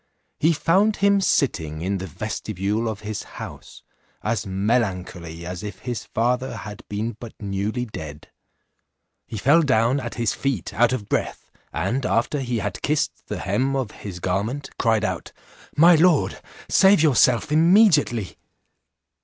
He 0.39 0.51
found 0.51 0.95
him 0.95 1.21
sitting 1.21 1.81
in 1.81 1.99
the 1.99 2.07
vestibule 2.07 2.89
of 2.89 3.01
his 3.01 3.21
house, 3.37 3.83
as 4.23 4.47
melancholy 4.47 5.45
as 5.45 5.61
if 5.61 5.81
his 5.81 6.05
father 6.05 6.57
had 6.57 6.81
been 6.89 7.17
but 7.19 7.39
newly 7.39 7.85
dead. 7.85 8.31
He 9.27 9.37
fell 9.37 9.61
down 9.61 9.99
at 9.99 10.15
his 10.15 10.33
feet 10.33 10.73
out 10.73 10.91
of 10.91 11.07
breath, 11.07 11.51
and 11.71 12.03
alter 12.03 12.39
he 12.39 12.57
had 12.57 12.81
kissed 12.81 13.27
the 13.27 13.37
hem 13.41 13.75
of 13.75 13.91
his 13.91 14.19
garment, 14.19 14.71
cried 14.79 15.03
out, 15.05 15.33
"My 15.77 15.93
lord, 15.93 16.41
save 16.67 17.03
yourself 17.03 17.51
immediately." 17.51 18.39